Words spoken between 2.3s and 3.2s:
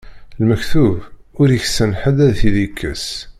t-id-ikkes.